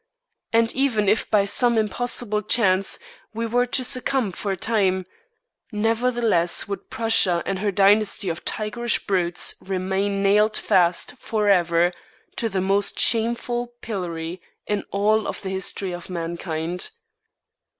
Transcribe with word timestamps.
And 0.51 0.73
even 0.73 1.07
if 1.07 1.29
by 1.29 1.45
some 1.45 1.77
impossible 1.77 2.41
chance 2.41 2.97
we 3.35 3.45
were 3.45 3.67
to 3.67 3.83
succumb 3.83 4.31
for 4.31 4.51
a 4.51 4.57
time, 4.57 5.05
nevertheless 5.71 6.67
would 6.67 6.89
Prussia 6.89 7.43
and 7.45 7.59
her 7.59 7.69
dynasty 7.69 8.27
of 8.27 8.43
tigerish 8.43 9.05
brutes 9.05 9.53
remain 9.63 10.23
nailed 10.23 10.57
fast 10.57 11.13
forever 11.19 11.93
to 12.37 12.49
the 12.49 12.61
most 12.61 12.99
shameful 12.99 13.75
pillory 13.81 14.41
in 14.65 14.85
all 14.89 15.31
the 15.31 15.49
history 15.49 15.91
of 15.91 16.09
mankind. 16.09 16.89